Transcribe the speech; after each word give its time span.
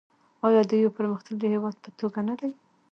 آیا 0.47 0.61
د 0.69 0.71
یو 0.83 0.95
پرمختللي 0.97 1.47
هیواد 1.55 1.75
په 1.83 1.89
توګه 1.99 2.19
نه 2.29 2.35
دی؟ 2.39 2.51